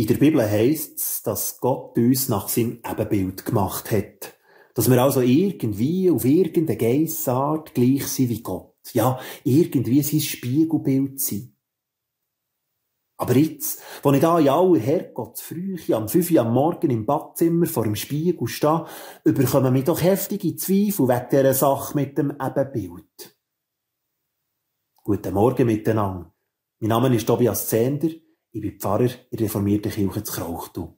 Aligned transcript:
In 0.00 0.06
der 0.06 0.14
Bibel 0.14 0.40
heisst 0.40 0.98
es, 0.98 1.22
dass 1.22 1.60
Gott 1.60 1.98
uns 1.98 2.30
nach 2.30 2.48
seinem 2.48 2.80
Ebenbild 2.90 3.44
gemacht 3.44 3.90
hat. 3.90 4.34
Dass 4.72 4.88
wir 4.88 4.96
also 5.02 5.20
irgendwie 5.20 6.10
auf 6.10 6.24
irgendeine 6.24 6.78
Geissart 6.78 7.74
gleich 7.74 8.06
sind 8.06 8.30
wie 8.30 8.42
Gott. 8.42 8.72
Ja, 8.94 9.20
irgendwie 9.44 10.02
sein 10.02 10.20
Spiegelbild 10.20 11.20
sind. 11.20 11.54
Aber 13.18 13.36
jetzt, 13.36 13.82
wo 14.02 14.10
ich 14.12 14.22
da 14.22 14.38
in 14.38 14.48
aller 14.48 14.80
Herrgottsfrühe 14.80 15.94
am 15.94 16.08
5 16.08 16.30
Uhr 16.30 16.40
am 16.40 16.54
Morgen 16.54 16.88
im 16.88 17.04
Badzimmer 17.04 17.66
vor 17.66 17.84
dem 17.84 17.94
Spiegel 17.94 18.48
stehe, 18.48 18.86
überkommen 19.24 19.74
mich 19.74 19.84
doch 19.84 20.00
heftige 20.00 20.56
Zweifel 20.56 21.08
wegen 21.08 21.28
dieser 21.30 21.52
Sache 21.52 21.94
mit 21.94 22.16
dem 22.16 22.30
Ebenbild. 22.40 23.38
Guten 25.04 25.34
Morgen 25.34 25.66
miteinander. 25.66 26.32
Mein 26.78 26.88
Name 26.88 27.14
ist 27.14 27.26
Tobias 27.26 27.68
Zender. 27.68 28.08
Ich 28.52 28.60
bin 28.60 28.78
Pfarrer 28.78 29.10
in 29.30 29.36
der 29.36 29.46
reformierten 29.46 29.92
Kirche 29.92 30.24
zu 30.24 30.32
Krauchtu. 30.32 30.94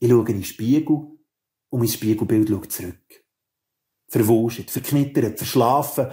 Ich 0.00 0.08
schaue 0.08 0.28
in 0.28 0.34
den 0.34 0.44
Spiegel 0.44 0.96
und 1.70 1.80
mein 1.80 1.88
Spiegelbild 1.88 2.48
schaut 2.48 2.72
zurück. 2.72 3.24
Verwuschelt, 4.08 4.70
verknittert, 4.70 5.38
verschlafen 5.38 6.08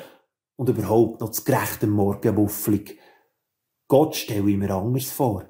und 0.58 0.70
überhaupt 0.70 1.22
noch 1.22 1.32
zu 1.32 1.44
gerechtem 1.44 1.92
Morgenwuffelig 1.92 3.00
Gott 3.88 4.16
stelle 4.16 4.50
ich 4.50 4.58
mir 4.58 4.72
anders 4.72 5.12
vor. 5.12 5.46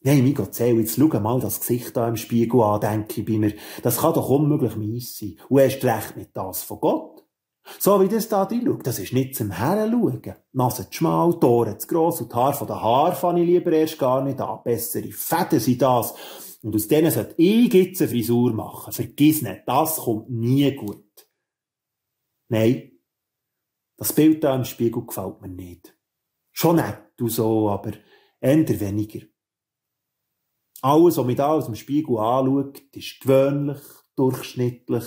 Nein, 0.00 0.24
mein 0.24 0.34
Gott, 0.34 0.54
zähl, 0.54 0.78
jetzt 0.78 0.96
schau 0.96 1.06
mal 1.20 1.40
das 1.40 1.60
Gesicht 1.60 1.96
da 1.96 2.08
im 2.08 2.16
Spiegel 2.16 2.60
an, 2.60 2.80
denke 2.80 3.20
ich 3.20 3.26
bei 3.26 3.38
mir. 3.38 3.54
Das 3.82 3.98
kann 3.98 4.12
doch 4.12 4.28
unmöglich 4.28 4.76
meins 4.76 5.16
sein. 5.16 5.36
Und 5.48 5.60
erst 5.60 5.84
recht 5.84 6.16
nicht 6.16 6.36
das 6.36 6.62
von 6.62 6.80
Gott. 6.80 7.23
So 7.78 8.00
wie 8.00 8.08
das 8.08 8.28
da 8.28 8.48
schaut, 8.48 8.86
das 8.86 8.98
ist 8.98 9.12
nicht 9.12 9.34
zum 9.36 9.50
Heranschauen. 9.50 10.34
Nase 10.52 10.88
zu 10.90 10.92
schmal, 10.92 11.38
die 11.40 11.46
Ohren 11.46 11.78
zu 11.80 11.86
gross 11.86 12.20
und 12.20 12.30
die 12.30 12.36
Haare 12.36 12.54
von 12.54 12.66
den 12.66 12.80
Haaren 12.80 13.14
fange 13.14 13.42
ich 13.42 13.46
lieber 13.46 13.72
erst 13.72 13.98
gar 13.98 14.22
nicht 14.22 14.40
an. 14.40 14.60
Bessere 14.64 15.10
Fäden 15.10 15.60
sind 15.60 15.82
das. 15.82 16.14
Und 16.62 16.74
aus 16.74 16.88
denen 16.88 17.10
sollte 17.10 17.34
ich 17.36 17.72
jetzt 17.72 18.00
eine 18.02 18.10
Frisur 18.10 18.52
machen. 18.52 18.92
Vergiss 18.92 19.42
nicht, 19.42 19.62
das 19.66 19.96
kommt 19.96 20.30
nie 20.30 20.74
gut. 20.74 21.04
Nein, 22.48 22.92
das 23.96 24.12
Bild 24.12 24.44
da 24.44 24.54
im 24.54 24.64
Spiegel 24.64 25.06
gefällt 25.06 25.40
mir 25.40 25.48
nicht. 25.48 25.96
Schon 26.52 26.76
nett 26.76 27.20
und 27.20 27.30
so, 27.30 27.70
aber 27.70 27.92
eher 28.40 28.80
weniger. 28.80 29.26
Alles, 30.82 31.16
was 31.16 31.26
mich 31.26 31.36
da 31.36 31.48
aus 31.48 31.64
dem 31.64 31.74
Spiegel 31.74 32.18
anschaut, 32.18 32.82
ist 32.92 33.20
gewöhnlich, 33.20 33.80
durchschnittlich. 34.16 35.04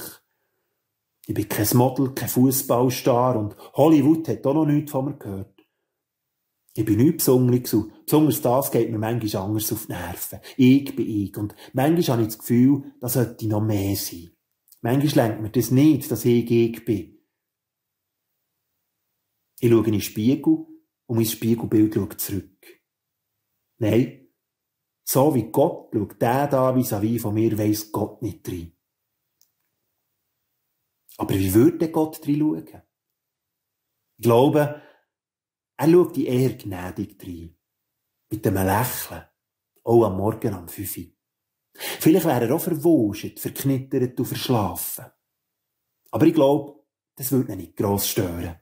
Ich 1.28 1.34
bin 1.34 1.50
kein 1.50 1.68
Model, 1.78 2.14
kein 2.14 2.30
Fußballstar 2.30 3.38
und 3.38 3.58
Hollywood 3.74 4.30
hat 4.30 4.48
auch 4.48 4.54
noch 4.54 4.66
nichts 4.66 4.92
von 4.92 5.06
mir 5.06 5.18
gehört. 5.18 5.62
Ich 6.74 6.86
bin 6.86 6.98
nichts 6.98 7.26
Besonderes 7.26 7.74
und 7.74 8.06
besonders 8.06 8.42
das 8.42 8.72
geht 8.72 8.90
mir 8.90 8.98
manchmal 8.98 9.44
anders 9.44 9.74
auf 9.74 9.88
die 9.88 9.92
Nerven. 9.92 10.40
Ich 10.56 10.96
bin 10.96 11.06
ich 11.06 11.36
und 11.36 11.54
manchmal 11.74 12.16
habe 12.16 12.22
ich 12.22 12.28
das 12.30 12.38
Gefühl, 12.38 12.94
da 13.02 13.10
sollte 13.10 13.46
noch 13.46 13.62
mehr 13.62 13.98
sein. 13.98 14.32
Manchmal 14.80 15.28
lenkt 15.28 15.42
mir 15.42 15.50
das 15.50 15.70
nicht, 15.70 16.10
dass 16.10 16.24
ich 16.24 16.50
ich 16.50 16.86
bin. 16.86 17.20
Ich 19.60 19.70
schaue 19.70 19.86
in 19.86 19.92
den 19.92 20.02
Spiegel 20.02 20.66
und 21.08 21.18
mein 21.18 21.26
Spiegelbild 21.26 21.94
schaut 21.94 22.22
zurück. 22.22 22.82
Nein, 23.80 24.30
so 25.04 25.36
wie 25.36 25.52
Gott 25.52 25.90
schaut 25.94 26.22
der 26.22 26.48
da 26.48 26.74
vis-à-vis 26.74 27.22
von 27.22 27.34
mir, 27.34 27.58
weiss 27.58 27.92
Gott 27.92 28.22
nicht 28.22 28.48
rein. 28.48 28.77
Aber 31.18 31.34
wie 31.34 31.54
würde 31.54 31.92
Gott 31.92 32.26
drin 32.26 32.40
schauen? 32.40 32.82
Ich 34.18 34.24
glaube, 34.24 34.82
er 35.78 35.90
schaut 35.90 36.16
die 36.16 36.28
eher 36.28 36.54
gnädig 36.54 37.18
rein. 37.22 37.56
Mit 38.30 38.46
einem 38.46 38.66
Lächeln. 38.66 39.24
Auch 39.84 40.04
am 40.04 40.18
Morgen 40.18 40.54
am 40.54 40.68
5 40.68 41.12
Vielleicht 41.74 42.26
wäre 42.26 42.48
er 42.48 42.56
auch 42.56 42.62
verwuscht, 42.62 43.40
verknittert 43.40 44.20
und 44.20 44.26
verschlafen. 44.26 45.06
Aber 46.12 46.26
ich 46.26 46.34
glaube, 46.34 46.84
das 47.16 47.32
würde 47.32 47.54
ihn 47.54 47.60
nicht 47.60 47.76
gross 47.76 48.08
stören. 48.08 48.56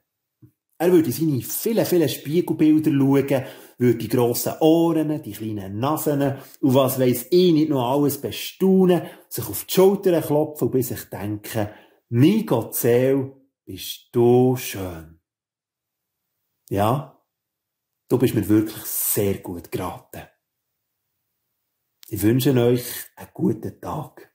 Er 0.77 0.91
würde 0.91 1.11
seine 1.11 1.41
vielen, 1.41 1.85
vielen 1.85 2.09
Spiegelbilder 2.09 2.91
schauen, 2.91 3.45
würde 3.77 3.97
die 3.97 4.09
grossen 4.09 4.53
Ohren, 4.59 5.21
die 5.21 5.31
kleinen 5.31 5.79
Nasen 5.79 6.21
und 6.59 6.73
was 6.73 6.99
weiss 6.99 7.27
ich 7.31 7.53
nicht 7.53 7.69
noch 7.69 7.89
alles 7.91 8.19
bestaunen, 8.19 9.03
sich 9.29 9.47
auf 9.47 9.63
die 9.63 9.73
Schultern 9.73 10.21
klopfen 10.21 10.67
und 10.67 10.73
bei 10.73 10.81
sich 10.81 11.03
denken, 11.05 11.69
mein 12.09 12.45
Gott 12.45 12.75
Seel, 12.75 13.33
bist 13.65 14.09
du 14.11 14.55
schön. 14.55 15.19
Ja, 16.69 17.23
du 18.09 18.17
bist 18.17 18.35
mir 18.35 18.47
wirklich 18.47 18.83
sehr 18.85 19.39
gut 19.39 19.71
geraten. 19.71 20.27
Ich 22.07 22.21
wünsche 22.21 22.53
euch 22.53 22.85
einen 23.15 23.29
guten 23.33 23.81
Tag. 23.81 24.34